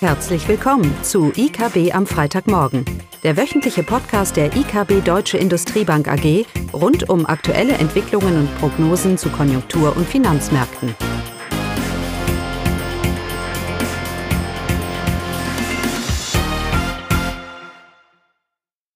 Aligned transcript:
Herzlich 0.00 0.46
willkommen 0.46 0.94
zu 1.02 1.32
IKB 1.34 1.94
am 1.94 2.06
Freitagmorgen, 2.06 2.84
der 3.22 3.38
wöchentliche 3.38 3.82
Podcast 3.82 4.36
der 4.36 4.54
IKB 4.54 5.02
Deutsche 5.02 5.38
Industriebank 5.38 6.06
AG 6.06 6.44
rund 6.74 7.08
um 7.08 7.24
aktuelle 7.24 7.72
Entwicklungen 7.72 8.40
und 8.40 8.58
Prognosen 8.58 9.16
zu 9.16 9.30
Konjunktur- 9.30 9.96
und 9.96 10.06
Finanzmärkten. 10.06 10.94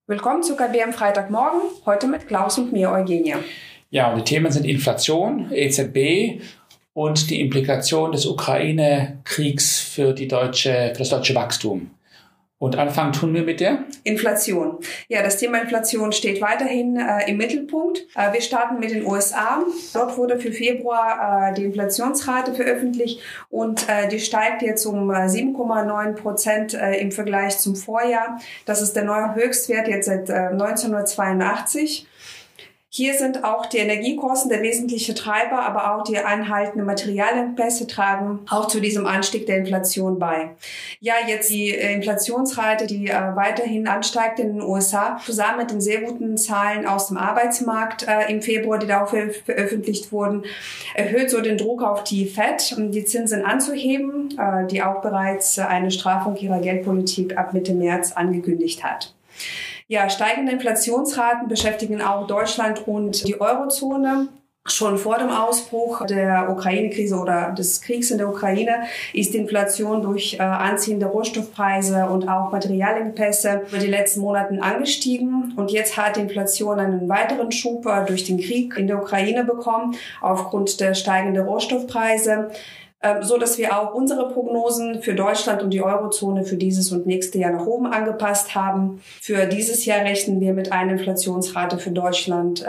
Willkommen 0.07 0.43
zu 0.43 0.55
KB 0.55 0.83
am 0.83 0.93
Freitagmorgen, 0.93 1.63
heute 1.87 2.09
mit 2.09 2.29
Klaus 2.29 2.59
und 2.59 2.75
mir, 2.75 2.91
Eugenia. 2.91 3.39
Ja, 3.89 4.13
und 4.13 4.19
die 4.19 4.25
Themen 4.25 4.53
sind 4.53 4.67
Inflation, 4.67 5.51
EZB 5.51 6.43
und 7.01 7.31
die 7.31 7.41
Implikation 7.41 8.13
des 8.13 8.27
Ukraine-Kriegs 8.27 9.81
für, 9.81 10.15
für 10.15 10.93
das 10.99 11.09
deutsche 11.09 11.35
Wachstum. 11.35 11.93
Und 12.59 12.77
anfangen 12.77 13.15
tun 13.15 13.33
wir 13.33 13.43
mit 13.43 13.61
der 13.61 13.85
Inflation. 14.05 14.77
Ja, 15.09 15.23
das 15.23 15.39
Thema 15.39 15.63
Inflation 15.63 16.13
steht 16.13 16.43
weiterhin 16.43 16.99
äh, 16.99 17.31
im 17.31 17.39
Mittelpunkt. 17.39 18.01
Äh, 18.15 18.35
wir 18.35 18.43
starten 18.43 18.81
mit 18.81 18.91
den 18.91 19.07
USA. 19.07 19.63
Dort 19.95 20.19
wurde 20.19 20.39
für 20.39 20.53
Februar 20.53 21.53
äh, 21.53 21.55
die 21.55 21.65
Inflationsrate 21.65 22.53
veröffentlicht 22.53 23.21
und 23.49 23.89
äh, 23.89 24.07
die 24.09 24.21
steigt 24.21 24.61
jetzt 24.61 24.85
um 24.85 25.11
7,9 25.11 26.11
äh, 26.11 26.13
Prozent 26.13 26.75
äh, 26.75 27.01
im 27.01 27.13
Vergleich 27.13 27.57
zum 27.57 27.77
Vorjahr. 27.77 28.39
Das 28.67 28.83
ist 28.83 28.95
der 28.95 29.05
neue 29.05 29.35
Höchstwert 29.35 29.89
jetzt 29.89 30.05
seit 30.05 30.31
1982. 30.31 32.07
Hier 32.93 33.15
sind 33.15 33.45
auch 33.45 33.67
die 33.67 33.79
Energiekosten 33.79 34.51
der 34.51 34.63
wesentliche 34.63 35.15
Treiber, 35.15 35.63
aber 35.63 35.95
auch 35.95 36.03
die 36.03 36.19
anhaltende 36.19 36.85
Materialengpässe 36.85 37.87
tragen 37.87 38.41
auch 38.51 38.67
zu 38.67 38.81
diesem 38.81 39.07
Anstieg 39.07 39.47
der 39.47 39.59
Inflation 39.59 40.19
bei. 40.19 40.51
Ja, 40.99 41.15
jetzt 41.25 41.51
die 41.51 41.71
äh, 41.71 41.95
Inflationsrate, 41.95 42.89
die 42.89 43.07
äh, 43.07 43.37
weiterhin 43.37 43.87
ansteigt 43.87 44.41
in 44.41 44.55
den 44.55 44.63
USA, 44.63 45.21
zusammen 45.25 45.59
mit 45.59 45.71
den 45.71 45.81
sehr 45.81 46.01
guten 46.01 46.37
Zahlen 46.37 46.85
aus 46.85 47.07
dem 47.07 47.17
Arbeitsmarkt 47.17 48.09
äh, 48.09 48.29
im 48.29 48.43
Februar, 48.43 48.81
die 48.81 48.89
da 48.89 49.05
auch 49.05 49.09
veröffentlicht 49.11 50.11
wurden, 50.11 50.43
erhöht 50.97 51.31
so 51.31 51.41
den 51.41 51.59
Druck 51.59 51.85
auf 51.85 52.03
die 52.03 52.27
Fed, 52.27 52.75
um 52.77 52.91
die 52.91 53.05
Zinsen 53.05 53.45
anzuheben, 53.45 54.37
die 54.69 54.83
auch 54.83 55.01
bereits 55.01 55.59
eine 55.61 55.93
Strafung 55.93 56.37
ihrer 56.37 56.61
Geldpolitik 56.61 57.39
ab 57.39 57.53
Mitte 57.53 57.73
März 57.73 58.13
angekündigt 58.13 58.83
hat. 58.83 59.15
Ja, 59.91 60.09
steigende 60.09 60.53
Inflationsraten 60.53 61.49
beschäftigen 61.49 62.01
auch 62.01 62.29
Deutschland 62.29 62.87
und 62.87 63.27
die 63.27 63.41
Eurozone. 63.41 64.29
Schon 64.65 64.99
vor 64.99 65.19
dem 65.19 65.31
Ausbruch 65.31 66.07
der 66.07 66.49
Ukraine-Krise 66.49 67.17
oder 67.17 67.51
des 67.59 67.83
Kriegs 67.83 68.13
in 68.13 68.19
der 68.19 68.29
Ukraine 68.29 68.85
ist 69.13 69.35
die 69.35 69.39
Inflation 69.39 70.01
durch 70.01 70.35
äh, 70.35 70.43
anziehende 70.43 71.07
Rohstoffpreise 71.07 72.07
und 72.07 72.29
auch 72.29 72.53
Materialengpässe 72.53 73.63
über 73.69 73.79
die 73.79 73.89
letzten 73.89 74.21
Monaten 74.21 74.61
angestiegen. 74.61 75.55
Und 75.57 75.73
jetzt 75.73 75.97
hat 75.97 76.15
die 76.15 76.21
Inflation 76.21 76.79
einen 76.79 77.09
weiteren 77.09 77.51
Schub 77.51 77.85
äh, 77.87 78.07
durch 78.07 78.23
den 78.23 78.39
Krieg 78.39 78.77
in 78.77 78.87
der 78.87 79.03
Ukraine 79.03 79.43
bekommen, 79.43 79.97
aufgrund 80.21 80.79
der 80.79 80.95
steigenden 80.95 81.45
Rohstoffpreise. 81.45 82.53
Ähm, 83.03 83.23
so 83.23 83.39
dass 83.39 83.57
wir 83.57 83.79
auch 83.79 83.95
unsere 83.95 84.29
Prognosen 84.29 85.01
für 85.01 85.15
Deutschland 85.15 85.63
und 85.63 85.71
die 85.71 85.81
Eurozone 85.81 86.45
für 86.45 86.57
dieses 86.57 86.93
und 86.93 87.07
nächste 87.07 87.39
Jahr 87.39 87.53
nach 87.53 87.65
oben 87.65 87.87
angepasst 87.87 88.55
haben. 88.55 89.01
Für 89.23 89.47
dieses 89.47 89.87
Jahr 89.87 90.03
rechnen 90.03 90.39
wir 90.41 90.53
mit 90.53 90.71
einer 90.71 90.93
Inflationsrate 90.93 91.79
für 91.79 91.93
Deutschland 91.93 92.63
äh, 92.63 92.67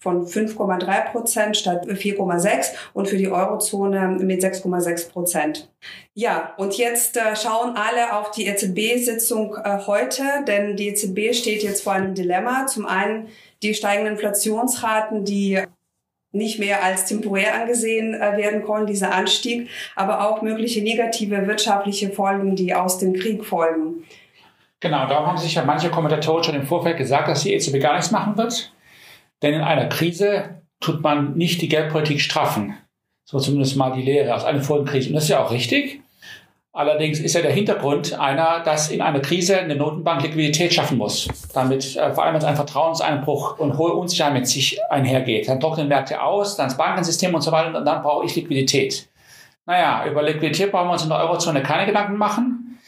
von 0.00 0.26
5,3 0.26 1.12
Prozent 1.12 1.56
statt 1.56 1.86
4,6 1.86 2.72
und 2.92 3.06
für 3.06 3.18
die 3.18 3.30
Eurozone 3.30 4.16
mit 4.20 4.42
6,6 4.42 5.10
Prozent. 5.10 5.70
Ja, 6.12 6.54
und 6.56 6.76
jetzt 6.76 7.16
äh, 7.16 7.36
schauen 7.36 7.76
alle 7.76 8.18
auf 8.18 8.32
die 8.32 8.46
EZB-Sitzung 8.46 9.54
äh, 9.62 9.78
heute, 9.86 10.24
denn 10.48 10.74
die 10.74 10.88
EZB 10.88 11.32
steht 11.32 11.62
jetzt 11.62 11.84
vor 11.84 11.92
einem 11.92 12.14
Dilemma. 12.14 12.66
Zum 12.66 12.84
einen 12.84 13.28
die 13.62 13.74
steigenden 13.74 14.14
Inflationsraten, 14.14 15.24
die 15.24 15.62
nicht 16.32 16.58
mehr 16.58 16.82
als 16.82 17.06
temporär 17.06 17.54
angesehen 17.54 18.14
äh, 18.14 18.36
werden 18.36 18.62
konnten, 18.62 18.86
dieser 18.86 19.14
Anstieg, 19.14 19.68
aber 19.96 20.28
auch 20.28 20.42
mögliche 20.42 20.82
negative 20.82 21.46
wirtschaftliche 21.46 22.10
Folgen, 22.10 22.54
die 22.54 22.74
aus 22.74 22.98
dem 22.98 23.14
Krieg 23.14 23.44
folgen. 23.44 24.04
Genau, 24.80 25.08
darum 25.08 25.26
haben 25.26 25.38
sich 25.38 25.54
ja 25.54 25.64
manche 25.64 25.90
Kommentatoren 25.90 26.44
schon 26.44 26.54
im 26.54 26.66
Vorfeld 26.66 26.98
gesagt, 26.98 27.28
dass 27.28 27.42
die 27.42 27.52
EZB 27.52 27.80
gar 27.80 27.94
nichts 27.94 28.10
machen 28.10 28.36
wird. 28.36 28.72
Denn 29.42 29.54
in 29.54 29.62
einer 29.62 29.88
Krise 29.88 30.62
tut 30.80 31.02
man 31.02 31.34
nicht 31.34 31.60
die 31.62 31.68
Geldpolitik 31.68 32.20
straffen. 32.20 32.76
So 33.24 33.38
zumindest 33.40 33.76
mal 33.76 33.92
die 33.92 34.02
Lehre 34.02 34.34
aus 34.34 34.44
einer 34.44 34.62
vorigen 34.62 34.86
Krise. 34.86 35.08
Und 35.08 35.14
das 35.14 35.24
ist 35.24 35.30
ja 35.30 35.44
auch 35.44 35.50
richtig. 35.50 36.00
Allerdings 36.78 37.18
ist 37.18 37.34
ja 37.34 37.42
der 37.42 37.50
Hintergrund 37.50 38.16
einer, 38.20 38.60
dass 38.60 38.88
in 38.88 39.02
einer 39.02 39.18
Krise 39.18 39.58
eine 39.58 39.74
Notenbank 39.74 40.22
Liquidität 40.22 40.72
schaffen 40.72 40.96
muss. 40.96 41.26
Damit 41.52 41.96
äh, 41.96 42.14
vor 42.14 42.22
allem 42.22 42.36
ein 42.36 42.54
Vertrauenseinbruch 42.54 43.58
und 43.58 43.76
hohe 43.78 43.94
Unsicherheit 43.94 44.32
mit 44.32 44.46
sich 44.46 44.78
einhergeht. 44.88 45.48
Dann 45.48 45.58
trocknen 45.58 45.88
Märkte 45.88 46.22
aus, 46.22 46.54
dann 46.54 46.68
das 46.68 46.76
Bankensystem 46.76 47.34
und 47.34 47.40
so 47.40 47.50
weiter 47.50 47.76
und 47.76 47.84
dann 47.84 48.00
brauche 48.00 48.24
ich 48.26 48.36
Liquidität. 48.36 49.08
Naja, 49.66 50.04
über 50.08 50.22
Liquidität 50.22 50.70
brauchen 50.70 50.86
wir 50.86 50.92
uns 50.92 51.02
in 51.02 51.08
der 51.08 51.18
Eurozone 51.18 51.64
keine 51.64 51.84
Gedanken 51.84 52.16
machen. 52.16 52.78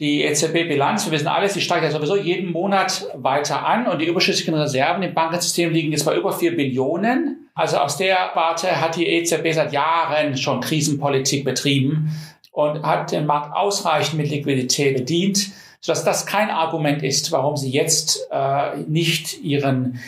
Die 0.00 0.24
EZB-Bilanz, 0.24 1.06
wir 1.06 1.12
wissen 1.12 1.28
alles, 1.28 1.52
die 1.52 1.60
steigt 1.60 1.84
ja 1.84 1.92
sowieso 1.92 2.16
jeden 2.16 2.50
Monat 2.50 3.06
weiter 3.14 3.64
an 3.64 3.86
und 3.86 4.00
die 4.00 4.06
überschüssigen 4.06 4.54
Reserven 4.54 5.04
im 5.04 5.14
Bankensystem 5.14 5.72
liegen 5.72 5.92
jetzt 5.92 6.06
bei 6.06 6.16
über 6.16 6.32
vier 6.32 6.56
Billionen. 6.56 7.48
Also 7.54 7.76
aus 7.76 7.96
der 7.96 8.16
Warte 8.34 8.80
hat 8.80 8.96
die 8.96 9.06
EZB 9.06 9.52
seit 9.52 9.72
Jahren 9.72 10.36
schon 10.36 10.60
Krisenpolitik 10.60 11.44
betrieben 11.44 12.10
und 12.58 12.82
hat 12.82 13.12
den 13.12 13.24
Markt 13.24 13.54
ausreichend 13.54 14.18
mit 14.18 14.30
Liquidität 14.30 14.96
bedient, 14.96 15.52
sodass 15.80 16.02
das 16.02 16.26
kein 16.26 16.50
Argument 16.50 17.04
ist, 17.04 17.30
warum 17.30 17.56
sie 17.56 17.70
jetzt 17.70 18.26
äh, 18.32 18.78
nicht 18.88 19.40
ihren, 19.44 20.00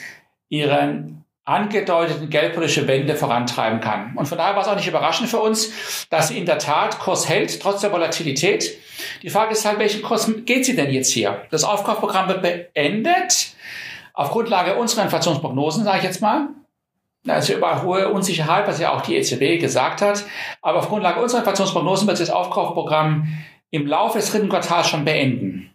ihren 0.48 1.24
angedeuteten 1.44 2.28
geldpolitische 2.28 2.88
Wende 2.88 3.14
vorantreiben 3.14 3.78
kann. 3.78 4.16
Und 4.16 4.26
von 4.26 4.36
daher 4.36 4.56
war 4.56 4.62
es 4.62 4.68
auch 4.68 4.74
nicht 4.74 4.88
überraschend 4.88 5.28
für 5.28 5.38
uns, 5.38 6.08
dass 6.10 6.26
sie 6.26 6.38
in 6.38 6.44
der 6.44 6.58
Tat 6.58 6.98
Kurs 6.98 7.28
hält, 7.28 7.62
trotz 7.62 7.82
der 7.82 7.92
Volatilität. 7.92 8.76
Die 9.22 9.30
Frage 9.30 9.52
ist 9.52 9.64
halt, 9.64 9.78
welchen 9.78 10.02
Kurs 10.02 10.28
geht 10.44 10.66
sie 10.66 10.74
denn 10.74 10.90
jetzt 10.90 11.12
hier? 11.12 11.42
Das 11.52 11.62
Aufkaufprogramm 11.62 12.26
wird 12.26 12.42
beendet. 12.42 13.54
Auf 14.12 14.30
Grundlage 14.30 14.74
unserer 14.74 15.04
Inflationsprognosen, 15.04 15.84
sage 15.84 15.98
ich 15.98 16.04
jetzt 16.04 16.20
mal, 16.20 16.48
also 17.26 17.53
über 17.53 17.82
hohe 17.82 18.08
Unsicherheit, 18.08 18.66
was 18.66 18.81
ja 18.81 18.92
auch 18.92 19.03
die 19.03 19.16
EZB 19.16 19.60
gesagt 19.60 20.03
hat. 20.03 20.25
Aber 20.62 20.78
auf 20.78 20.88
Grundlage 20.88 21.20
unserer 21.20 21.41
Inflationsprognosen 21.41 22.08
wird 22.08 22.20
das 22.20 22.31
Aufkaufprogramm 22.31 23.28
im 23.70 23.86
Laufe 23.86 24.19
des 24.19 24.31
dritten 24.31 24.48
Quartals 24.48 24.88
schon 24.88 25.04
beenden. 25.04 25.70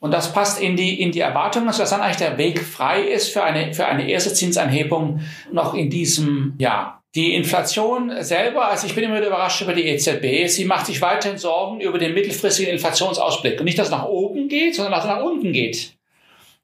Und 0.00 0.12
das 0.12 0.32
passt 0.32 0.60
in 0.60 0.76
die, 0.76 1.00
in 1.00 1.10
die 1.10 1.20
Erwartung, 1.20 1.66
dass 1.66 1.78
dann 1.90 2.00
eigentlich 2.00 2.16
der 2.16 2.38
Weg 2.38 2.60
frei 2.60 3.02
ist 3.02 3.32
für 3.32 3.42
eine, 3.42 3.72
für 3.72 3.86
eine 3.86 4.08
erste 4.08 4.32
Zinsanhebung 4.32 5.20
noch 5.52 5.74
in 5.74 5.90
diesem 5.90 6.54
Jahr. 6.58 7.02
Die 7.14 7.34
Inflation 7.34 8.12
selber, 8.22 8.68
also 8.68 8.86
ich 8.86 8.94
bin 8.94 9.04
immer 9.04 9.16
wieder 9.16 9.28
überrascht 9.28 9.62
über 9.62 9.72
die 9.72 9.86
EZB. 9.86 10.48
Sie 10.48 10.66
macht 10.66 10.84
sich 10.84 11.00
weiterhin 11.00 11.38
Sorgen 11.38 11.80
über 11.80 11.98
den 11.98 12.12
mittelfristigen 12.12 12.70
Inflationsausblick. 12.72 13.58
Und 13.58 13.64
nicht, 13.64 13.78
dass 13.78 13.86
es 13.86 13.92
nach 13.92 14.04
oben 14.04 14.48
geht, 14.48 14.74
sondern 14.74 14.92
dass 14.92 15.04
es 15.04 15.10
nach 15.10 15.22
unten 15.22 15.52
geht. 15.52 15.95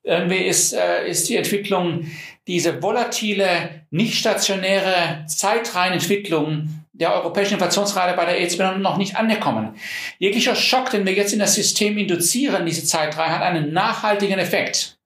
Irgendwie 0.05 0.39
ist, 0.39 0.73
äh, 0.73 1.09
ist 1.09 1.29
die 1.29 1.37
Entwicklung 1.37 2.07
diese 2.47 2.83
volatile, 2.83 3.85
nicht 3.91 4.15
stationäre 4.15 5.25
Zeitreihenentwicklung 5.29 6.83
der 6.93 7.15
europäischen 7.15 7.55
Inflationsrate 7.55 8.17
bei 8.17 8.25
der 8.25 8.41
EZB 8.41 8.79
noch 8.79 8.97
nicht 8.97 9.17
angekommen. 9.17 9.75
Jeglicher 10.19 10.55
Schock, 10.55 10.91
den 10.91 11.07
wir 11.07 11.15
jetzt 11.15 11.33
in 11.33 11.39
das 11.39 11.55
System 11.55 11.97
induzieren, 11.99 12.67
diese 12.67 12.85
Zeitreihe, 12.85 13.31
hat 13.31 13.43
einen 13.43 13.73
nachhaltigen 13.73 14.39
Effekt. 14.39 14.99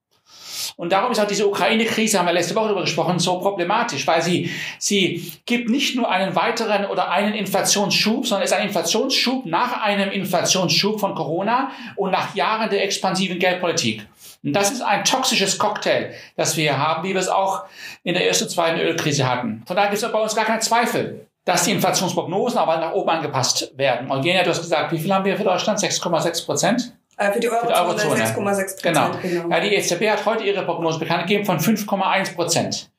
Und 0.75 0.91
darum 0.91 1.11
ist 1.11 1.19
auch 1.19 1.27
diese 1.27 1.47
Ukraine-Krise, 1.47 2.19
haben 2.19 2.27
wir 2.27 2.33
letzte 2.33 2.53
Woche 2.53 2.65
darüber 2.65 2.81
gesprochen, 2.81 3.17
so 3.17 3.39
problematisch, 3.39 4.05
weil 4.05 4.21
sie, 4.21 4.51
sie 4.77 5.31
gibt 5.45 5.69
nicht 5.69 5.95
nur 5.95 6.09
einen 6.09 6.35
weiteren 6.35 6.85
oder 6.85 7.09
einen 7.09 7.33
Inflationsschub, 7.33 8.27
sondern 8.27 8.45
ist 8.45 8.53
ein 8.53 8.67
Inflationsschub 8.67 9.45
nach 9.45 9.81
einem 9.81 10.11
Inflationsschub 10.11 10.99
von 10.99 11.15
Corona 11.15 11.71
und 11.95 12.11
nach 12.11 12.35
Jahren 12.35 12.69
der 12.69 12.83
expansiven 12.83 13.39
Geldpolitik. 13.39 14.05
Und 14.47 14.53
das 14.53 14.71
ist 14.71 14.81
ein 14.81 15.03
toxisches 15.03 15.57
Cocktail, 15.57 16.13
das 16.37 16.55
wir 16.55 16.77
haben, 16.77 17.03
wie 17.03 17.13
wir 17.13 17.19
es 17.19 17.27
auch 17.27 17.65
in 18.03 18.13
der 18.13 18.25
ersten, 18.25 18.47
zweiten 18.47 18.79
Ölkrise 18.79 19.29
hatten. 19.29 19.61
Von 19.67 19.75
daher 19.75 19.91
gibt 19.91 20.01
es 20.01 20.09
bei 20.09 20.17
uns 20.17 20.37
gar 20.37 20.45
keinen 20.45 20.61
Zweifel, 20.61 21.27
dass 21.43 21.65
die 21.65 21.71
Inflationsprognosen 21.71 22.57
aber 22.57 22.77
nach 22.77 22.93
oben 22.93 23.09
angepasst 23.09 23.77
werden. 23.77 24.09
Eugenia, 24.09 24.43
du 24.43 24.51
hast 24.51 24.61
gesagt, 24.61 24.93
wie 24.93 24.99
viel 24.99 25.13
haben 25.13 25.25
wir 25.25 25.35
für 25.35 25.43
Deutschland? 25.43 25.79
6,6 25.79 26.45
Prozent? 26.45 26.93
Äh, 27.17 27.33
für 27.33 27.41
die 27.41 27.49
Eurozone, 27.49 28.23
6,6 28.23 28.35
Prozent. 28.35 28.81
Genau. 28.83 29.11
genau. 29.21 29.49
Ja, 29.49 29.59
die 29.59 29.75
EZB 29.75 30.09
hat 30.09 30.25
heute 30.25 30.45
ihre 30.45 30.63
Prognose 30.63 30.97
bekannt 30.97 31.23
gegeben 31.23 31.43
von 31.43 31.59
5,1 31.59 32.33
Prozent. 32.33 32.89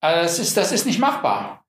Also 0.00 0.22
das, 0.22 0.38
ist, 0.38 0.56
das 0.56 0.70
ist 0.70 0.86
nicht 0.86 1.00
machbar. 1.00 1.64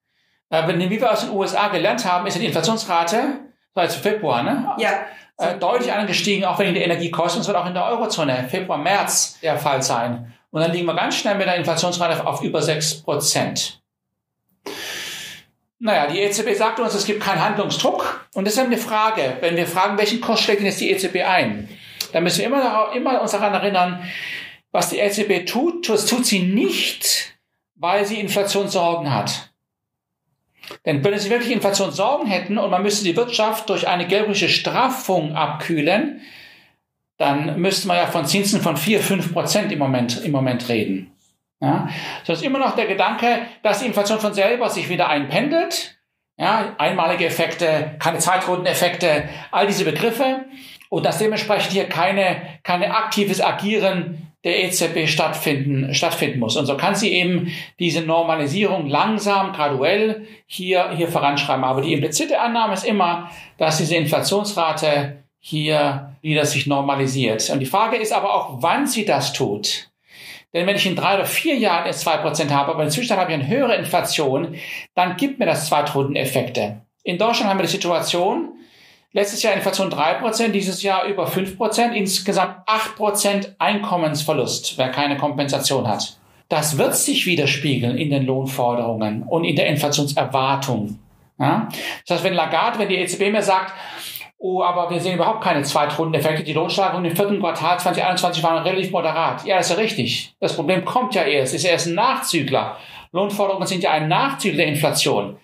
Äh, 0.51 0.67
wie 0.67 1.01
wir 1.01 1.11
aus 1.11 1.21
den 1.21 1.31
USA 1.31 1.69
gelernt 1.69 2.05
haben, 2.05 2.27
ist 2.27 2.37
die 2.37 2.45
Inflationsrate, 2.45 3.39
das 3.73 3.95
war 3.95 4.03
Februar, 4.03 4.43
ne? 4.43 4.71
Ja 4.77 5.05
äh, 5.37 5.57
deutlich 5.57 5.91
angestiegen, 5.91 6.45
auch 6.45 6.59
wegen 6.59 6.73
der 6.73 6.85
Energiekosten. 6.85 7.39
Das 7.39 7.47
wird 7.47 7.57
auch 7.57 7.65
in 7.65 7.73
der 7.73 7.85
Eurozone 7.85 8.47
Februar, 8.49 8.77
März 8.77 9.39
der 9.41 9.57
Fall 9.57 9.81
sein. 9.81 10.33
Und 10.51 10.61
dann 10.61 10.71
liegen 10.71 10.85
wir 10.85 10.93
ganz 10.93 11.15
schnell 11.15 11.35
mit 11.35 11.47
der 11.47 11.55
Inflationsrate 11.55 12.25
auf 12.25 12.41
über 12.43 12.61
6 12.61 13.01
Prozent. 13.01 13.81
Naja, 15.79 16.07
die 16.07 16.19
EZB 16.19 16.55
sagt 16.55 16.79
uns, 16.79 16.93
es 16.93 17.05
gibt 17.05 17.21
keinen 17.21 17.43
Handlungsdruck. 17.43 18.27
Und 18.35 18.45
deshalb 18.45 18.67
eine 18.67 18.77
Frage, 18.77 19.37
wenn 19.41 19.57
wir 19.57 19.67
fragen, 19.67 19.97
welchen 19.97 20.21
Kurs 20.21 20.39
schlägt 20.39 20.59
denn 20.59 20.67
jetzt 20.67 20.79
die 20.79 20.91
EZB 20.91 21.23
ein? 21.25 21.67
Dann 22.13 22.23
müssen 22.23 22.39
wir 22.39 22.45
immer, 22.45 22.91
immer 22.95 23.21
uns 23.21 23.31
daran 23.31 23.53
erinnern, 23.53 24.07
was 24.71 24.89
die 24.89 24.99
EZB 24.99 25.45
tut, 25.45 25.89
das 25.89 26.05
tut 26.05 26.25
sie 26.25 26.39
nicht, 26.39 27.35
weil 27.75 28.05
sie 28.05 28.19
Inflationssorgen 28.19 29.13
hat. 29.13 29.52
Denn 30.85 31.03
wenn 31.03 31.17
sie 31.17 31.29
wirklich 31.29 31.51
Inflationssorgen 31.51 32.27
hätten 32.27 32.57
und 32.57 32.69
man 32.69 32.83
müsste 32.83 33.03
die 33.03 33.15
Wirtschaft 33.15 33.69
durch 33.69 33.87
eine 33.87 34.07
geldpolitische 34.07 34.49
Straffung 34.49 35.35
abkühlen, 35.35 36.21
dann 37.17 37.59
müsste 37.59 37.87
man 37.87 37.97
ja 37.97 38.07
von 38.07 38.25
Zinsen 38.25 38.61
von 38.61 38.75
4, 38.75 38.99
5 38.99 39.33
Prozent 39.33 39.71
im 39.71 39.79
Moment, 39.79 40.23
im 40.23 40.31
Moment 40.31 40.67
reden. 40.67 41.11
Ja, 41.61 41.87
so 42.23 42.33
ist 42.33 42.43
immer 42.43 42.59
noch 42.59 42.75
der 42.75 42.87
Gedanke, 42.87 43.43
dass 43.61 43.79
die 43.79 43.85
Inflation 43.85 44.19
von 44.19 44.33
selber 44.33 44.69
sich 44.69 44.89
wieder 44.89 45.07
einpendelt. 45.07 45.97
Ja, 46.37 46.75
einmalige 46.77 47.25
Effekte, 47.25 47.95
keine 47.99 48.17
Zeitrundeneffekte, 48.17 49.29
all 49.51 49.67
diese 49.67 49.85
Begriffe. 49.85 50.45
Und 50.89 51.05
dass 51.05 51.19
dementsprechend 51.19 51.71
hier 51.71 51.87
keine, 51.87 52.41
keine 52.63 52.93
aktives 52.93 53.41
Agieren 53.41 54.32
der 54.43 54.63
EZB 54.65 55.07
stattfinden, 55.07 55.93
stattfinden 55.93 56.39
muss. 56.39 56.57
Und 56.57 56.65
so 56.65 56.75
kann 56.75 56.95
sie 56.95 57.13
eben 57.13 57.51
diese 57.79 58.01
Normalisierung 58.01 58.87
langsam, 58.87 59.53
graduell 59.53 60.27
hier, 60.45 60.91
hier 60.95 61.07
voranschreiben. 61.07 61.63
Aber 61.63 61.81
die 61.81 61.93
implizite 61.93 62.39
Annahme 62.39 62.73
ist 62.73 62.85
immer, 62.85 63.29
dass 63.57 63.77
diese 63.77 63.95
Inflationsrate 63.95 65.23
hier 65.39 66.15
wieder 66.21 66.45
sich 66.45 66.67
normalisiert. 66.67 67.49
Und 67.49 67.59
die 67.59 67.65
Frage 67.65 67.97
ist 67.97 68.13
aber 68.13 68.33
auch, 68.33 68.61
wann 68.61 68.87
sie 68.87 69.05
das 69.05 69.33
tut. 69.33 69.89
Denn 70.53 70.67
wenn 70.67 70.75
ich 70.75 70.85
in 70.85 70.95
drei 70.95 71.15
oder 71.15 71.25
vier 71.25 71.55
Jahren 71.55 71.87
erst 71.87 72.01
zwei 72.01 72.17
Prozent 72.17 72.53
habe, 72.53 72.71
aber 72.71 72.83
inzwischen 72.83 73.17
habe 73.17 73.31
ich 73.31 73.39
eine 73.39 73.47
höhere 73.47 73.75
Inflation, 73.75 74.55
dann 74.93 75.17
gibt 75.17 75.39
mir 75.39 75.45
das 75.45 75.67
Zweitrundeneffekte. 75.67 76.81
In 77.03 77.17
Deutschland 77.17 77.49
haben 77.49 77.57
wir 77.57 77.65
die 77.65 77.71
Situation, 77.71 78.53
letztes 79.13 79.41
Jahr 79.43 79.53
Inflation 79.53 79.89
drei 79.89 80.15
Prozent, 80.15 80.53
dieses 80.53 80.83
Jahr 80.83 81.05
über 81.05 81.27
fünf 81.27 81.57
Prozent, 81.57 81.95
insgesamt 81.95 82.57
acht 82.65 82.95
Prozent 82.95 83.55
Einkommensverlust, 83.59 84.77
wer 84.77 84.89
keine 84.89 85.17
Kompensation 85.17 85.87
hat. 85.87 86.17
Das 86.49 86.77
wird 86.77 86.95
sich 86.95 87.25
widerspiegeln 87.25 87.97
in 87.97 88.09
den 88.09 88.25
Lohnforderungen 88.25 89.23
und 89.23 89.45
in 89.45 89.55
der 89.55 89.67
Inflationserwartung. 89.67 90.99
Ja? 91.39 91.69
Das 92.05 92.17
heißt, 92.17 92.23
wenn 92.25 92.33
Lagarde, 92.33 92.79
wenn 92.79 92.89
die 92.89 92.97
EZB 92.97 93.31
mir 93.31 93.41
sagt, 93.41 93.73
Oh, 94.45 94.61
aber 94.61 94.89
wir 94.89 94.99
sehen 94.99 95.15
überhaupt 95.15 95.41
keine 95.41 95.63
Zweitrundeneffekte. 95.63 96.43
Die 96.43 96.51
Lohnsteigerungen 96.51 97.09
im 97.09 97.15
vierten 97.15 97.39
Quartal 97.39 97.79
2021 97.79 98.43
waren 98.43 98.61
relativ 98.61 98.91
moderat. 98.91 99.45
Ja, 99.45 99.57
ist 99.57 99.69
ja 99.69 99.77
richtig. 99.77 100.35
Das 100.41 100.53
Problem 100.53 100.83
kommt 100.83 101.15
ja 101.15 101.23
erst. 101.23 101.53
Ist 101.53 101.63
erst 101.63 101.87
ein 101.87 101.93
Nachzügler. 101.93 102.75
Lohnforderungen 103.13 103.65
sind 103.67 103.83
ja 103.83 103.91
ein 103.91 104.09
Nachzügler 104.09 104.57
der 104.57 104.67
Inflation. 104.67 105.37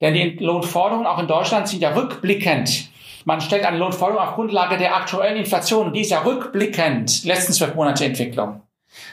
Denn 0.00 0.14
die 0.14 0.38
Lohnforderungen 0.42 1.06
auch 1.06 1.18
in 1.18 1.26
Deutschland 1.26 1.68
sind 1.68 1.82
ja 1.82 1.94
rückblickend. 1.94 2.88
Man 3.28 3.42
stellt 3.42 3.66
eine 3.66 3.76
Lohnforderung 3.76 4.22
auf 4.22 4.36
Grundlage 4.36 4.78
der 4.78 4.96
aktuellen 4.96 5.36
Inflation. 5.36 5.88
Und 5.88 5.92
die 5.92 6.00
ist 6.00 6.10
ja 6.10 6.22
rückblickend. 6.22 7.26
Letzten 7.26 7.52
zwölf 7.52 7.74
Monate 7.74 8.06
Entwicklung. 8.06 8.62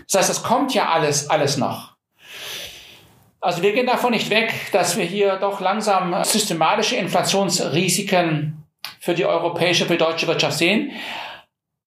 Das 0.07 0.17
heißt, 0.17 0.29
das 0.29 0.41
kommt 0.41 0.73
ja 0.73 0.87
alles, 0.87 1.29
alles 1.29 1.57
noch. 1.57 1.95
Also 3.41 3.61
wir 3.61 3.73
gehen 3.73 3.87
davon 3.87 4.11
nicht 4.11 4.29
weg, 4.29 4.53
dass 4.71 4.95
wir 4.95 5.03
hier 5.03 5.35
doch 5.35 5.59
langsam 5.59 6.23
systematische 6.23 6.95
Inflationsrisiken 6.95 8.63
für 9.01 9.15
die 9.15 9.25
europäische, 9.25 9.83
für 9.83 9.97
die 9.97 9.99
deutsche 10.05 10.27
Wirtschaft 10.27 10.59
sehen. 10.59 10.93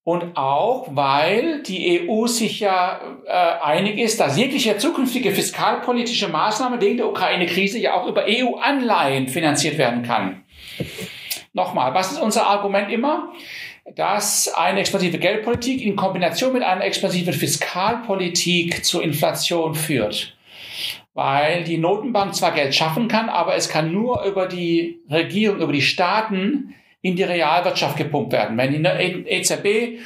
Und 0.05 0.37
auch, 0.37 0.89
weil 0.91 1.63
die 1.63 2.07
EU 2.11 2.27
sich 2.27 2.61
ja 2.61 3.01
äh, 3.25 3.31
einig 3.31 3.99
ist, 3.99 4.21
dass 4.21 4.37
jegliche 4.37 4.77
zukünftige 4.77 5.33
fiskalpolitische 5.33 6.29
Maßnahme 6.29 6.79
wegen 6.83 6.99
der 6.99 7.09
Ukraine-Krise 7.09 7.79
ja 7.79 7.95
auch 7.95 8.07
über 8.07 8.27
EU-Anleihen 8.29 9.29
finanziert 9.29 9.79
werden 9.79 10.03
kann. 10.03 10.45
Nochmal, 11.59 11.93
was 11.93 12.13
ist 12.13 12.21
unser 12.21 12.47
Argument 12.47 12.89
immer? 12.89 13.33
Dass 13.97 14.47
eine 14.55 14.79
expansive 14.79 15.19
Geldpolitik 15.19 15.83
in 15.83 15.97
Kombination 15.97 16.53
mit 16.53 16.63
einer 16.63 16.85
expansiven 16.85 17.33
Fiskalpolitik 17.33 18.85
zur 18.85 19.03
Inflation 19.03 19.75
führt. 19.75 20.37
Weil 21.15 21.65
die 21.65 21.79
Notenbank 21.79 22.37
zwar 22.37 22.53
Geld 22.53 22.77
schaffen 22.77 23.09
kann, 23.09 23.29
aber 23.29 23.57
es 23.57 23.69
kann 23.69 23.93
nur 23.93 24.23
über 24.23 24.47
die 24.47 25.01
Regierung, 25.11 25.61
über 25.61 25.73
die 25.73 25.83
Staaten 25.83 26.77
in 27.03 27.17
die 27.17 27.25
Realwirtschaft 27.25 27.97
gepumpt 27.97 28.33
werden. 28.33 28.57
Wenn 28.57 28.71
die 28.73 29.29
EZB 29.29 29.99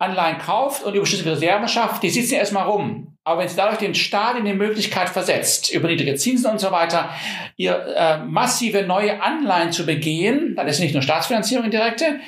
Anleihen 0.00 0.38
kauft 0.38 0.82
und 0.82 0.94
überschüssige 0.94 1.32
Reserven 1.32 1.68
schafft, 1.68 2.02
die 2.02 2.10
sitzen 2.10 2.34
erstmal 2.34 2.66
rum. 2.66 3.18
Aber 3.22 3.42
wenn 3.42 3.48
sie 3.48 3.56
dadurch 3.56 3.78
den 3.78 3.94
Staat 3.94 4.38
in 4.38 4.46
die 4.46 4.54
Möglichkeit 4.54 5.10
versetzt, 5.10 5.70
über 5.70 5.88
niedrige 5.88 6.14
Zinsen 6.14 6.50
und 6.50 6.58
so 6.58 6.70
weiter, 6.72 7.10
ihr 7.56 7.76
äh, 7.94 8.18
massive 8.24 8.82
neue 8.82 9.22
Anleihen 9.22 9.72
zu 9.72 9.84
begehen, 9.84 10.54
dann 10.56 10.66
ist 10.66 10.76
es 10.76 10.80
nicht 10.80 10.94
nur 10.94 11.02
Staatsfinanzierung 11.02 11.66
indirekte, 11.66 12.18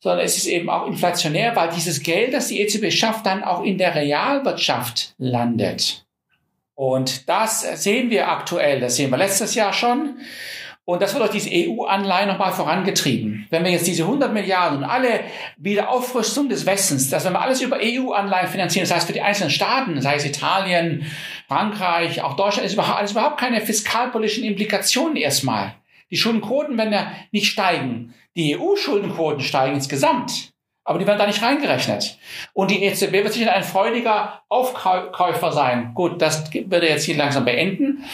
sondern 0.00 0.26
es 0.26 0.36
ist 0.36 0.46
eben 0.46 0.68
auch 0.68 0.86
inflationär, 0.86 1.56
weil 1.56 1.70
dieses 1.70 2.02
Geld, 2.02 2.34
das 2.34 2.48
die 2.48 2.60
EZB 2.60 2.92
schafft, 2.92 3.24
dann 3.24 3.42
auch 3.42 3.62
in 3.62 3.78
der 3.78 3.94
Realwirtschaft 3.94 5.14
landet. 5.16 6.04
Und 6.74 7.28
das 7.30 7.82
sehen 7.82 8.10
wir 8.10 8.28
aktuell, 8.28 8.80
das 8.80 8.96
sehen 8.96 9.10
wir 9.10 9.18
letztes 9.18 9.54
Jahr 9.54 9.72
schon. 9.72 10.18
Und 10.84 11.00
das 11.00 11.14
wird 11.14 11.22
durch 11.22 11.30
diese 11.30 11.50
EU-Anleihen 11.52 12.28
nochmal 12.28 12.52
vorangetrieben. 12.52 13.46
Wenn 13.50 13.64
wir 13.64 13.70
jetzt 13.70 13.86
diese 13.86 14.02
100 14.02 14.32
Milliarden 14.32 14.78
und 14.78 14.84
alle 14.84 15.20
Wiederaufrüstung 15.56 16.48
des 16.48 16.66
Westens, 16.66 17.08
dass 17.08 17.24
wenn 17.24 17.34
wir 17.34 17.40
alles 17.40 17.62
über 17.62 17.78
EU-Anleihen 17.80 18.48
finanzieren, 18.48 18.84
das 18.84 18.94
heißt 18.94 19.06
für 19.06 19.12
die 19.12 19.22
einzelnen 19.22 19.50
Staaten, 19.50 20.00
sei 20.00 20.16
es 20.16 20.24
Italien, 20.24 21.06
Frankreich, 21.46 22.22
auch 22.22 22.34
Deutschland, 22.34 22.66
ist 22.66 22.72
überhaupt, 22.72 23.02
ist 23.02 23.12
überhaupt 23.12 23.38
keine 23.38 23.60
fiskalpolitischen 23.60 24.42
Implikationen 24.42 25.16
erstmal. 25.16 25.76
Die 26.10 26.16
Schuldenquoten 26.16 26.76
werden 26.76 26.92
ja 26.92 27.12
nicht 27.30 27.46
steigen. 27.46 28.12
Die 28.34 28.58
EU-Schuldenquoten 28.58 29.40
steigen 29.40 29.76
insgesamt. 29.76 30.51
Aber 30.84 30.98
die 30.98 31.06
werden 31.06 31.18
da 31.18 31.26
nicht 31.26 31.42
reingerechnet. 31.42 32.18
Und 32.54 32.70
die 32.70 32.82
EZB 32.82 33.12
wird 33.12 33.32
sicher 33.32 33.52
ein 33.52 33.62
freudiger 33.62 34.42
Aufkäufer 34.48 35.52
sein. 35.52 35.92
Gut, 35.94 36.20
das 36.20 36.52
wird 36.52 36.72
er 36.72 36.90
jetzt 36.90 37.04
hier 37.04 37.16
langsam 37.16 37.44
beenden. 37.44 38.04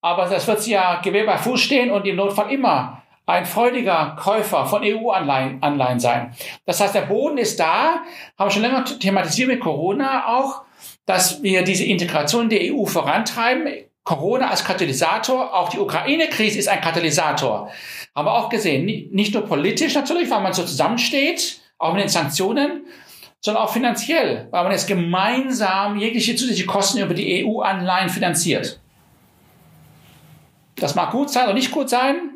Aber 0.00 0.26
das 0.26 0.46
wird 0.46 0.66
ja 0.66 1.00
Gewehr 1.00 1.26
bei 1.26 1.36
Fuß 1.36 1.60
stehen 1.60 1.90
und 1.90 2.06
im 2.06 2.16
Notfall 2.16 2.52
immer 2.52 3.02
ein 3.26 3.46
freudiger 3.46 4.16
Käufer 4.20 4.66
von 4.66 4.82
EU-Anleihen 4.84 5.62
Anleihen 5.62 6.00
sein. 6.00 6.34
Das 6.66 6.80
heißt, 6.80 6.94
der 6.94 7.02
Boden 7.02 7.38
ist 7.38 7.58
da, 7.58 8.02
haben 8.38 8.48
wir 8.48 8.50
schon 8.50 8.62
länger 8.62 8.84
thematisiert 8.84 9.48
mit 9.48 9.60
Corona 9.60 10.26
auch, 10.26 10.62
dass 11.06 11.42
wir 11.42 11.62
diese 11.62 11.84
Integration 11.84 12.48
der 12.48 12.74
EU 12.74 12.84
vorantreiben. 12.84 13.68
Corona 14.04 14.50
als 14.50 14.64
Katalysator, 14.64 15.54
auch 15.54 15.68
die 15.68 15.78
Ukraine-Krise 15.78 16.58
ist 16.58 16.68
ein 16.68 16.80
Katalysator. 16.80 17.70
Haben 18.14 18.26
wir 18.26 18.32
auch 18.32 18.48
gesehen, 18.48 18.84
nicht 19.12 19.32
nur 19.32 19.44
politisch 19.44 19.94
natürlich, 19.94 20.28
weil 20.28 20.40
man 20.40 20.52
so 20.52 20.64
zusammensteht, 20.64 21.61
auch 21.82 21.94
mit 21.94 22.02
den 22.02 22.08
Sanktionen, 22.08 22.86
sondern 23.40 23.64
auch 23.64 23.72
finanziell, 23.72 24.46
weil 24.50 24.62
man 24.62 24.72
jetzt 24.72 24.86
gemeinsam 24.86 25.98
jegliche 25.98 26.36
zusätzliche 26.36 26.66
Kosten 26.66 26.98
über 26.98 27.12
die 27.12 27.44
EU-Anleihen 27.44 28.08
finanziert. 28.08 28.78
Das 30.76 30.94
mag 30.94 31.10
gut 31.10 31.30
sein 31.30 31.44
oder 31.44 31.54
nicht 31.54 31.72
gut 31.72 31.90
sein. 31.90 32.30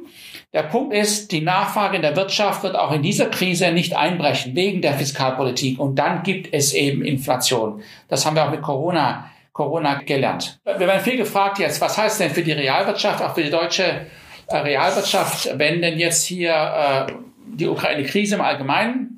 Der 0.52 0.64
Punkt 0.64 0.94
ist, 0.94 1.32
die 1.32 1.42
Nachfrage 1.42 1.96
in 1.96 2.02
der 2.02 2.16
Wirtschaft 2.16 2.62
wird 2.62 2.76
auch 2.76 2.92
in 2.92 3.02
dieser 3.02 3.26
Krise 3.26 3.72
nicht 3.72 3.96
einbrechen, 3.96 4.54
wegen 4.56 4.82
der 4.82 4.94
Fiskalpolitik. 4.94 5.78
Und 5.78 5.96
dann 5.96 6.22
gibt 6.22 6.52
es 6.52 6.72
eben 6.72 7.04
Inflation. 7.04 7.82
Das 8.08 8.26
haben 8.26 8.36
wir 8.36 8.44
auch 8.44 8.50
mit 8.50 8.62
Corona, 8.62 9.30
Corona 9.52 9.94
gelernt. 9.94 10.58
Wir 10.64 10.80
werden 10.80 11.02
viel 11.02 11.16
gefragt 11.16 11.58
jetzt, 11.58 11.80
was 11.80 11.98
heißt 11.98 12.20
denn 12.20 12.30
für 12.30 12.42
die 12.42 12.52
Realwirtschaft, 12.52 13.22
auch 13.22 13.34
für 13.34 13.42
die 13.42 13.50
deutsche 13.50 14.06
äh, 14.48 14.56
Realwirtschaft, 14.56 15.58
wenn 15.58 15.82
denn 15.82 15.98
jetzt 15.98 16.24
hier 16.24 16.52
äh, 16.52 17.12
die 17.46 17.68
Ukraine-Krise 17.68 18.36
im 18.36 18.40
Allgemeinen 18.40 19.15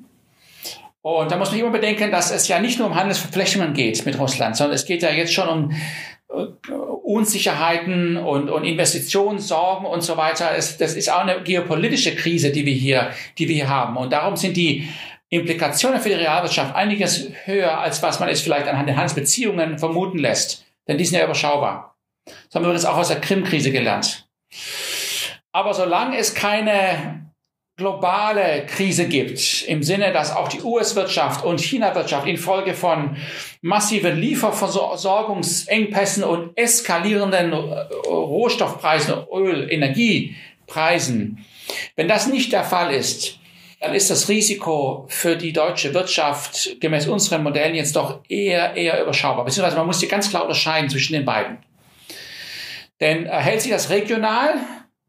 und 1.01 1.31
da 1.31 1.37
muss 1.37 1.51
man 1.51 1.59
immer 1.59 1.71
bedenken, 1.71 2.11
dass 2.11 2.31
es 2.31 2.47
ja 2.47 2.59
nicht 2.59 2.77
nur 2.77 2.87
um 2.87 2.95
Handelsverflechtungen 2.95 3.73
geht 3.73 4.05
mit 4.05 4.19
Russland, 4.19 4.57
sondern 4.57 4.75
es 4.75 4.85
geht 4.85 5.01
ja 5.01 5.09
jetzt 5.11 5.33
schon 5.33 5.47
um 5.47 5.71
äh, 6.29 6.71
Unsicherheiten 7.03 8.17
und, 8.17 8.49
und 8.49 8.63
Investitionssorgen 8.65 9.85
und 9.85 10.01
so 10.01 10.17
weiter. 10.17 10.51
Es, 10.55 10.77
das 10.77 10.95
ist 10.95 11.11
auch 11.11 11.21
eine 11.21 11.41
geopolitische 11.41 12.15
Krise, 12.15 12.51
die 12.51 12.65
wir 12.65 12.73
hier, 12.73 13.11
die 13.37 13.47
wir 13.47 13.55
hier 13.55 13.69
haben. 13.69 13.97
Und 13.97 14.11
darum 14.11 14.35
sind 14.35 14.57
die 14.57 14.87
Implikationen 15.29 16.01
für 16.01 16.09
die 16.09 16.15
Realwirtschaft 16.15 16.75
einiges 16.75 17.31
höher, 17.45 17.79
als 17.79 18.03
was 18.03 18.19
man 18.19 18.29
es 18.29 18.41
vielleicht 18.41 18.67
anhand 18.67 18.89
der 18.89 18.95
Handelsbeziehungen 18.95 19.79
vermuten 19.79 20.17
lässt. 20.17 20.65
Denn 20.87 20.97
die 20.97 21.05
sind 21.05 21.17
ja 21.17 21.25
überschaubar. 21.25 21.95
Das 22.25 22.55
haben 22.55 22.63
wir 22.63 22.69
übrigens 22.69 22.85
auch 22.85 22.97
aus 22.97 23.07
der 23.07 23.21
Krim-Krise 23.21 23.71
gelernt. 23.71 24.27
Aber 25.51 25.73
solange 25.73 26.17
es 26.17 26.33
keine 26.33 27.28
globale 27.79 28.67
Krise 28.67 29.07
gibt, 29.07 29.63
im 29.63 29.81
Sinne, 29.81 30.13
dass 30.13 30.35
auch 30.35 30.49
die 30.49 30.61
US-Wirtschaft 30.61 31.43
und 31.43 31.59
China-Wirtschaft 31.59 32.27
infolge 32.27 32.75
von 32.75 33.17
massiven 33.61 34.19
Lieferversorgungsengpässen 34.19 36.23
und 36.23 36.55
eskalierenden 36.55 37.53
Rohstoffpreisen, 37.53 39.15
Öl, 39.33 39.71
Energiepreisen, 39.71 41.43
wenn 41.95 42.07
das 42.07 42.27
nicht 42.27 42.51
der 42.51 42.63
Fall 42.63 42.93
ist, 42.93 43.39
dann 43.79 43.95
ist 43.95 44.09
das 44.09 44.27
Risiko 44.27 45.05
für 45.07 45.37
die 45.37 45.53
deutsche 45.53 45.93
Wirtschaft 45.93 46.81
gemäß 46.81 47.07
unseren 47.07 47.43
Modellen 47.43 47.75
jetzt 47.75 47.95
doch 47.95 48.19
eher, 48.27 48.75
eher 48.75 49.01
überschaubar. 49.01 49.45
Beziehungsweise 49.45 49.77
man 49.77 49.87
muss 49.87 50.01
hier 50.01 50.09
ganz 50.09 50.29
klar 50.29 50.41
unterscheiden 50.43 50.89
zwischen 50.89 51.13
den 51.13 51.23
beiden. 51.25 51.59
Denn 52.99 53.27
hält 53.27 53.61
sich 53.61 53.71
das 53.71 53.89
regional, 53.89 54.55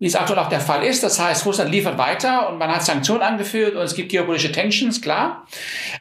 wie 0.01 0.07
es 0.07 0.17
aktuell 0.17 0.39
auch 0.39 0.49
der 0.49 0.61
Fall 0.61 0.83
ist. 0.83 1.05
Das 1.05 1.21
heißt, 1.21 1.45
Russland 1.47 1.71
liefert 1.71 1.99
weiter 1.99 2.49
und 2.49 2.59
man 2.59 2.71
hat 2.71 2.83
Sanktionen 2.83 3.23
angeführt 3.23 3.77
und 3.77 3.83
es 3.83 3.95
gibt 3.95 4.11
geopolitische 4.11 4.51
Tensions, 4.51 5.01
klar. 5.01 5.47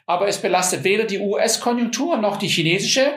Aber 0.06 0.26
es 0.26 0.38
belastet 0.38 0.84
weder 0.84 1.04
die 1.04 1.20
US-Konjunktur 1.20 2.16
noch 2.16 2.38
die 2.38 2.48
chinesische. 2.48 3.12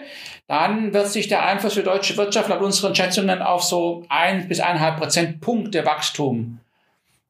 Dann 0.48 0.94
wird 0.94 1.08
sich 1.08 1.30
der 1.30 1.46
Einfluss 1.46 1.76
für 1.76 1.84
deutsche 1.84 2.18
Wirtschaft 2.18 2.50
laut 2.50 2.62
unseren 2.62 2.94
Schätzungen 2.94 3.42
auf 3.42 3.64
so 3.64 4.06
ein 4.10 4.50
bis 4.50 4.60
eineinhalb 4.60 4.98
Prozent 4.98 5.40
Punkte 5.40 5.86
Wachstum 5.86 6.60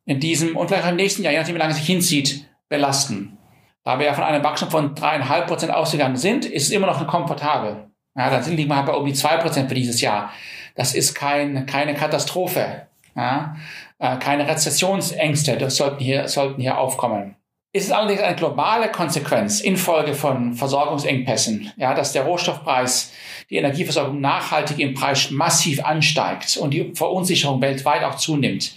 in 0.05 0.19
diesem 0.19 0.57
und 0.57 0.67
vielleicht 0.67 0.89
im 0.89 0.95
nächsten 0.95 1.22
Jahr, 1.22 1.31
je 1.31 1.39
nachdem 1.39 1.55
wie 1.55 1.60
lange 1.60 1.72
es 1.72 1.77
sich 1.77 1.86
hinzieht, 1.86 2.48
belasten. 2.69 3.38
Da 3.83 4.00
wir 4.00 4.07
ja 4.07 4.13
von 4.13 4.24
einem 4.24 4.43
Wachstum 4.43 4.72
von 4.72 4.95
dreieinhalb 4.95 5.45
Prozent 5.45 5.72
ausgegangen 5.72 6.15
sind, 6.15 6.45
ist 6.45 6.63
es 6.63 6.72
immer 6.72 6.88
noch 6.88 7.05
komfortabel. 7.05 7.88
Ja, 8.15 8.31
dann 8.31 8.55
liegen 8.55 8.69
wir 8.69 8.77
halt 8.77 8.88
bei 8.88 8.93
um 8.93 9.05
die 9.05 9.13
zwei 9.13 9.38
Prozent 9.38 9.69
für 9.69 9.75
dieses 9.75 10.01
Jahr. 10.01 10.31
Das 10.75 10.95
ist 10.95 11.13
kein, 11.13 11.67
keine 11.67 11.93
Katastrophe. 11.93 12.88
Ja, 13.15 13.55
äh, 14.00 14.17
keine 14.17 14.48
Rezessionsängste, 14.48 15.58
das 15.58 15.75
sollten 15.75 16.03
hier, 16.03 16.27
sollten 16.27 16.62
hier 16.62 16.77
aufkommen. 16.77 17.36
Ist 17.75 17.86
es 17.86 17.91
allerdings 17.91 18.22
eine 18.22 18.36
globale 18.36 18.91
Konsequenz 18.91 19.62
infolge 19.62 20.13
von 20.13 20.53
Versorgungsengpässen, 20.53 21.72
ja, 21.77 21.96
dass 21.96 22.12
der 22.13 22.24
Rohstoffpreis, 22.24 23.12
die 23.50 23.58
Energieversorgung 23.58 24.22
nachhaltig 24.22 24.79
im 24.79 24.93
Preis 24.93 25.32
massiv 25.32 25.84
ansteigt 25.84 26.58
und 26.58 26.72
die 26.72 26.91
Verunsicherung 26.93 27.62
weltweit 27.62 28.03
auch 28.03 28.15
zunimmt, 28.15 28.75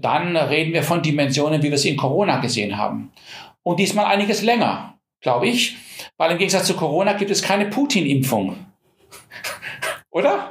dann 0.00 0.36
reden 0.36 0.72
wir 0.72 0.82
von 0.82 1.02
Dimensionen, 1.02 1.62
wie 1.62 1.70
wir 1.70 1.78
sie 1.78 1.90
in 1.90 1.96
Corona 1.96 2.38
gesehen 2.38 2.78
haben. 2.78 3.12
Und 3.62 3.78
diesmal 3.78 4.06
einiges 4.06 4.42
länger, 4.42 4.94
glaube 5.20 5.48
ich, 5.48 5.76
weil 6.16 6.32
im 6.32 6.38
Gegensatz 6.38 6.66
zu 6.66 6.74
Corona 6.74 7.12
gibt 7.12 7.30
es 7.30 7.42
keine 7.42 7.66
Putin-Impfung. 7.66 8.56
Oder? 10.10 10.50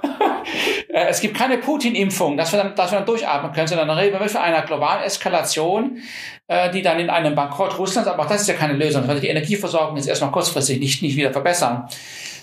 Äh, 0.96 1.08
es 1.10 1.20
gibt 1.20 1.38
keine 1.38 1.58
Putin-Impfung, 1.58 2.38
dass 2.38 2.54
wir, 2.54 2.64
dann, 2.64 2.74
dass 2.74 2.92
wir 2.92 3.00
dann 3.00 3.06
durchatmen 3.06 3.52
können, 3.52 3.68
sondern 3.68 3.90
dann 3.90 3.98
reden 3.98 4.18
wir 4.18 4.30
von 4.30 4.42
einer 4.42 4.62
globalen 4.62 5.04
Eskalation, 5.04 5.98
äh, 6.48 6.72
die 6.72 6.82
dann 6.82 7.00
in 7.00 7.10
einem 7.10 7.36
Bankrott 7.36 7.78
Russlands, 7.78 8.10
aber 8.10 8.24
auch 8.24 8.28
das 8.30 8.42
ist 8.42 8.48
ja 8.48 8.54
keine 8.54 8.74
Lösung, 8.74 9.06
weil 9.08 9.20
die 9.20 9.28
Energieversorgung 9.28 9.98
jetzt 9.98 10.08
erstmal 10.08 10.32
kurzfristig 10.32 10.80
nicht, 10.80 11.02
nicht 11.02 11.18
wieder 11.18 11.34
verbessern. 11.34 11.90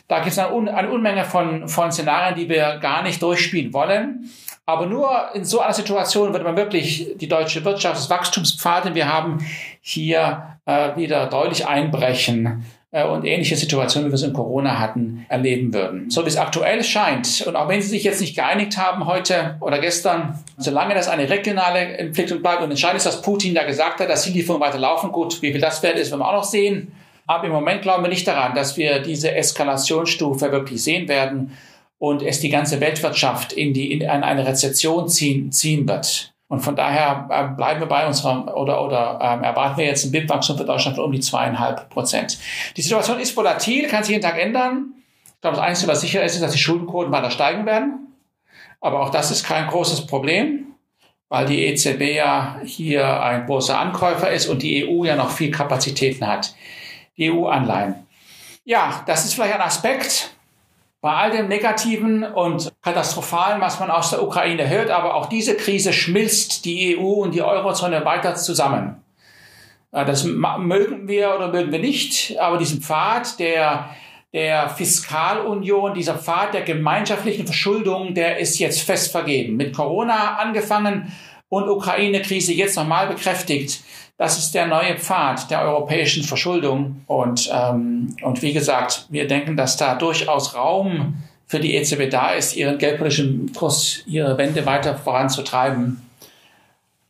Da 0.06 0.18
gibt 0.18 0.32
es 0.32 0.38
eine, 0.38 0.74
eine 0.74 0.90
Unmenge 0.90 1.24
von, 1.24 1.66
von 1.66 1.90
Szenarien, 1.90 2.34
die 2.34 2.48
wir 2.48 2.76
gar 2.76 3.02
nicht 3.02 3.22
durchspielen 3.22 3.72
wollen. 3.72 4.30
Aber 4.66 4.86
nur 4.86 5.30
in 5.34 5.44
so 5.44 5.60
einer 5.60 5.72
Situation 5.72 6.32
würde 6.32 6.44
man 6.44 6.56
wirklich 6.56 7.08
die 7.16 7.28
deutsche 7.28 7.64
Wirtschaft, 7.64 7.96
das 7.96 8.10
Wachstumspfad, 8.10 8.84
den 8.84 8.94
wir 8.94 9.10
haben, 9.12 9.38
hier 9.80 10.58
äh, 10.66 10.94
wieder 10.96 11.26
deutlich 11.26 11.66
einbrechen 11.66 12.64
und 12.92 13.24
ähnliche 13.24 13.56
Situationen, 13.56 14.08
wie 14.08 14.12
wir 14.12 14.16
es 14.16 14.22
in 14.22 14.34
Corona 14.34 14.78
hatten, 14.78 15.24
erleben 15.30 15.72
würden. 15.72 16.10
So 16.10 16.24
wie 16.24 16.28
es 16.28 16.36
aktuell 16.36 16.84
scheint, 16.84 17.42
und 17.46 17.56
auch 17.56 17.66
wenn 17.66 17.80
Sie 17.80 17.88
sich 17.88 18.04
jetzt 18.04 18.20
nicht 18.20 18.36
geeinigt 18.36 18.76
haben 18.76 19.06
heute 19.06 19.56
oder 19.60 19.78
gestern, 19.78 20.38
solange 20.58 20.94
das 20.94 21.08
eine 21.08 21.30
regionale 21.30 21.78
Entwicklung 21.96 22.42
bleibt 22.42 22.62
und 22.62 22.70
entscheidend 22.70 22.98
ist, 22.98 23.06
dass 23.06 23.22
Putin 23.22 23.54
da 23.54 23.64
gesagt 23.64 24.00
hat, 24.00 24.10
dass 24.10 24.24
die 24.24 24.32
Lieferungen 24.32 24.66
weiter 24.66 24.78
laufen, 24.78 25.10
gut, 25.10 25.40
wie 25.40 25.52
viel 25.52 25.60
das 25.60 25.82
wert 25.82 25.98
ist, 25.98 26.10
werden 26.10 26.20
wir 26.20 26.28
auch 26.28 26.36
noch 26.36 26.44
sehen. 26.44 26.92
Aber 27.26 27.46
im 27.46 27.52
Moment 27.52 27.80
glauben 27.80 28.04
wir 28.04 28.10
nicht 28.10 28.28
daran, 28.28 28.54
dass 28.54 28.76
wir 28.76 28.98
diese 28.98 29.34
Eskalationsstufe 29.34 30.52
wirklich 30.52 30.82
sehen 30.82 31.08
werden 31.08 31.56
und 31.98 32.20
es 32.20 32.40
die 32.40 32.50
ganze 32.50 32.80
Weltwirtschaft 32.80 33.54
in, 33.54 33.72
die, 33.72 33.90
in 33.90 34.04
eine 34.04 34.46
Rezession 34.46 35.08
ziehen, 35.08 35.50
ziehen 35.50 35.88
wird. 35.88 36.31
Und 36.52 36.60
von 36.60 36.76
daher 36.76 37.28
äh, 37.30 37.56
bleiben 37.56 37.80
wir 37.80 37.86
bei 37.86 38.06
unserem 38.06 38.46
oder, 38.46 38.84
oder 38.84 39.18
ähm, 39.22 39.42
erwarten 39.42 39.78
wir 39.78 39.86
jetzt 39.86 40.04
ein 40.04 40.12
BIP-Wachstum 40.12 40.58
für 40.58 40.66
Deutschland 40.66 40.96
von 40.96 41.06
um 41.06 41.10
die 41.10 41.20
zweieinhalb 41.20 41.88
Prozent. 41.88 42.36
Die 42.76 42.82
Situation 42.82 43.18
ist 43.18 43.34
volatil, 43.34 43.88
kann 43.88 44.04
sich 44.04 44.10
jeden 44.10 44.22
Tag 44.22 44.38
ändern. 44.38 44.92
Ich 45.24 45.40
glaube, 45.40 45.56
das 45.56 45.64
Einzige, 45.64 45.90
was 45.90 46.02
sicher 46.02 46.22
ist, 46.22 46.34
ist, 46.34 46.42
dass 46.42 46.52
die 46.52 46.58
Schuldenquoten 46.58 47.10
weiter 47.10 47.30
steigen 47.30 47.64
werden. 47.64 48.14
Aber 48.82 49.00
auch 49.00 49.08
das 49.08 49.30
ist 49.30 49.46
kein 49.46 49.66
großes 49.66 50.06
Problem, 50.06 50.66
weil 51.30 51.46
die 51.46 51.64
EZB 51.64 52.16
ja 52.16 52.60
hier 52.62 53.22
ein 53.22 53.46
großer 53.46 53.78
Ankäufer 53.78 54.30
ist 54.30 54.46
und 54.46 54.62
die 54.62 54.86
EU 54.86 55.04
ja 55.06 55.16
noch 55.16 55.30
viel 55.30 55.50
Kapazitäten 55.50 56.26
hat. 56.26 56.54
Die 57.16 57.32
EU-Anleihen. 57.32 57.94
Ja, 58.66 59.02
das 59.06 59.24
ist 59.24 59.32
vielleicht 59.32 59.54
ein 59.54 59.62
Aspekt, 59.62 60.34
bei 61.02 61.12
all 61.12 61.32
dem 61.32 61.48
Negativen 61.48 62.22
und 62.22 62.72
Katastrophalen, 62.80 63.60
was 63.60 63.80
man 63.80 63.90
aus 63.90 64.10
der 64.10 64.22
Ukraine 64.22 64.70
hört, 64.70 64.88
aber 64.90 65.16
auch 65.16 65.26
diese 65.26 65.56
Krise 65.56 65.92
schmilzt 65.92 66.64
die 66.64 66.96
EU 66.96 67.22
und 67.24 67.34
die 67.34 67.42
Eurozone 67.42 68.04
weiter 68.04 68.36
zusammen. 68.36 69.02
Das 69.90 70.22
mögen 70.24 71.08
wir 71.08 71.34
oder 71.34 71.48
mögen 71.48 71.72
wir 71.72 71.80
nicht, 71.80 72.38
aber 72.38 72.56
diesen 72.56 72.80
Pfad 72.80 73.40
der, 73.40 73.90
der 74.32 74.68
Fiskalunion, 74.68 75.92
dieser 75.92 76.14
Pfad 76.14 76.54
der 76.54 76.62
gemeinschaftlichen 76.62 77.46
Verschuldung, 77.46 78.14
der 78.14 78.38
ist 78.38 78.60
jetzt 78.60 78.82
fest 78.82 79.10
vergeben. 79.10 79.56
Mit 79.56 79.74
Corona 79.74 80.36
angefangen 80.36 81.12
und 81.48 81.68
Ukraine-Krise 81.68 82.54
jetzt 82.54 82.76
nochmal 82.76 83.08
bekräftigt. 83.08 83.82
Das 84.18 84.38
ist 84.38 84.54
der 84.54 84.66
neue 84.66 84.96
Pfad 84.96 85.50
der 85.50 85.62
europäischen 85.62 86.22
Verschuldung. 86.22 87.02
Und, 87.06 87.50
ähm, 87.52 88.16
und 88.22 88.42
wie 88.42 88.52
gesagt, 88.52 89.06
wir 89.08 89.26
denken, 89.26 89.56
dass 89.56 89.76
da 89.76 89.94
durchaus 89.94 90.54
Raum 90.54 91.22
für 91.46 91.60
die 91.60 91.74
EZB 91.74 92.08
da 92.10 92.30
ist, 92.30 92.56
ihren 92.56 92.78
geldpolitischen 92.78 93.52
Kurs, 93.52 94.02
ihre 94.06 94.38
Wende 94.38 94.64
weiter 94.64 94.96
voranzutreiben. 94.96 96.00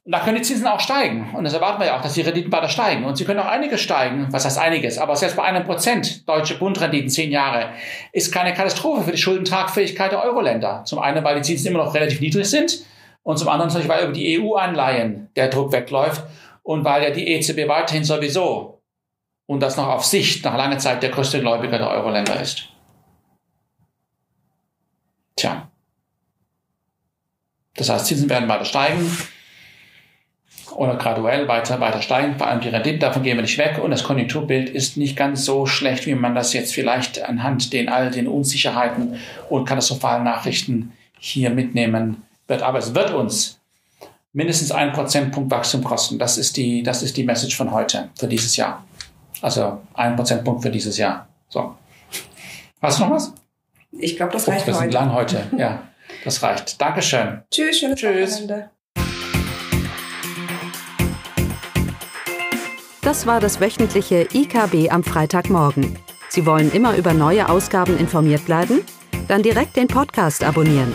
Und 0.04 0.10
da 0.10 0.18
können 0.18 0.38
die 0.38 0.42
Zinsen 0.42 0.66
auch 0.66 0.80
steigen. 0.80 1.30
Und 1.32 1.44
das 1.44 1.54
erwarten 1.54 1.80
wir 1.80 1.86
ja 1.86 1.96
auch, 1.96 2.02
dass 2.02 2.14
die 2.14 2.22
Renditen 2.22 2.50
weiter 2.50 2.68
steigen. 2.68 3.04
Und 3.04 3.16
sie 3.16 3.24
können 3.24 3.38
auch 3.38 3.46
einiges 3.46 3.80
steigen. 3.80 4.26
Was 4.30 4.44
heißt 4.44 4.58
einiges? 4.58 4.98
Aber 4.98 5.14
selbst 5.14 5.36
bei 5.36 5.44
einem 5.44 5.64
Prozent 5.64 6.28
deutsche 6.28 6.58
Bundrenditen 6.58 7.08
zehn 7.08 7.30
Jahre 7.30 7.68
ist 8.12 8.32
keine 8.32 8.52
Katastrophe 8.52 9.04
für 9.04 9.12
die 9.12 9.18
Schuldentragfähigkeit 9.18 10.10
der 10.10 10.24
Euro-Länder. 10.24 10.82
Zum 10.86 10.98
einen, 10.98 11.22
weil 11.22 11.36
die 11.36 11.42
Zinsen 11.42 11.68
immer 11.68 11.84
noch 11.84 11.94
relativ 11.94 12.20
niedrig 12.20 12.50
sind. 12.50 12.84
Und 13.22 13.38
zum 13.38 13.48
anderen 13.48 13.70
weil 13.88 14.02
über 14.02 14.12
die 14.12 14.40
EU-Anleihen 14.40 15.28
der 15.36 15.46
Druck 15.46 15.70
wegläuft 15.70 16.24
und 16.62 16.84
weil 16.84 17.02
ja 17.02 17.10
die 17.10 17.28
EZB 17.28 17.68
weiterhin 17.68 18.04
sowieso 18.04 18.82
und 19.46 19.60
das 19.60 19.76
noch 19.76 19.88
auf 19.88 20.04
Sicht 20.04 20.44
nach 20.44 20.56
langer 20.56 20.78
Zeit 20.78 21.02
der 21.02 21.10
größte 21.10 21.40
Gläubiger 21.40 21.78
der 21.78 21.90
Euro-Länder 21.90 22.40
ist. 22.40 22.68
Tja. 25.36 25.70
Das 27.74 27.88
heißt, 27.88 28.06
Zinsen 28.06 28.30
werden 28.30 28.48
weiter 28.48 28.64
steigen 28.64 29.10
oder 30.76 30.96
graduell 30.96 31.48
weiter, 31.48 31.80
weiter 31.80 32.00
steigen, 32.00 32.36
vor 32.36 32.46
allem 32.46 32.60
die 32.60 32.68
Renditen, 32.68 33.00
davon 33.00 33.22
gehen 33.22 33.36
wir 33.36 33.42
nicht 33.42 33.58
weg 33.58 33.78
und 33.82 33.90
das 33.90 34.04
Konjunkturbild 34.04 34.70
ist 34.70 34.96
nicht 34.96 35.16
ganz 35.16 35.44
so 35.44 35.66
schlecht, 35.66 36.06
wie 36.06 36.14
man 36.14 36.34
das 36.34 36.52
jetzt 36.52 36.74
vielleicht 36.74 37.22
anhand 37.22 37.72
den 37.72 37.88
all 37.88 38.10
den 38.10 38.28
Unsicherheiten 38.28 39.18
und 39.48 39.66
katastrophalen 39.66 40.24
Nachrichten 40.24 40.92
hier 41.18 41.50
mitnehmen 41.50 42.22
wird. 42.46 42.62
Aber 42.62 42.78
es 42.78 42.94
wird 42.94 43.12
uns 43.12 43.61
mindestens 44.32 44.72
ein 44.72 44.92
Prozentpunkt 44.92 45.50
Wachstum 45.50 45.84
kosten. 45.84 46.18
Das 46.18 46.38
ist 46.38 46.56
die, 46.56 46.82
das 46.82 47.02
ist 47.02 47.16
die 47.16 47.24
Message 47.24 47.56
von 47.56 47.70
heute 47.70 48.10
für 48.18 48.26
dieses 48.26 48.56
Jahr. 48.56 48.84
Also 49.40 49.80
ein 49.94 50.16
Prozentpunkt 50.16 50.62
für 50.62 50.70
dieses 50.70 50.96
Jahr. 50.98 51.28
So. 51.48 51.74
Hast 52.80 52.98
du 52.98 53.04
noch 53.04 53.12
was? 53.12 53.32
Ich 53.92 54.16
glaube, 54.16 54.32
das 54.32 54.48
reicht 54.48 54.64
oh, 54.64 54.66
wir 54.68 54.74
heute. 54.74 54.82
sind 54.82 54.94
lang 54.94 55.12
heute. 55.12 55.46
Ja, 55.56 55.82
das 56.24 56.42
reicht. 56.42 56.80
Dankeschön. 56.80 57.42
Tschüss, 57.50 57.78
schönes 57.78 58.00
Tschüss. 58.00 58.32
Wochenende. 58.32 58.70
Das 63.02 63.26
war 63.26 63.40
das 63.40 63.60
wöchentliche 63.60 64.28
IKB 64.32 64.90
am 64.90 65.02
Freitagmorgen. 65.02 65.98
Sie 66.28 66.46
wollen 66.46 66.72
immer 66.72 66.96
über 66.96 67.12
neue 67.12 67.48
Ausgaben 67.48 67.98
informiert 67.98 68.46
bleiben? 68.46 68.80
Dann 69.28 69.42
direkt 69.42 69.76
den 69.76 69.88
Podcast 69.88 70.44
abonnieren. 70.44 70.94